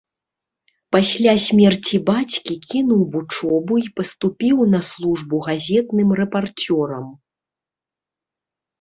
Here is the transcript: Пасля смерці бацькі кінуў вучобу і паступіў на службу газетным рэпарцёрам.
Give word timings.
Пасля 0.95 1.33
смерці 1.47 1.95
бацькі 2.07 2.53
кінуў 2.71 3.01
вучобу 3.17 3.73
і 3.85 3.93
паступіў 4.01 4.57
на 4.75 4.83
службу 4.91 5.35
газетным 5.53 6.07
рэпарцёрам. 6.25 7.05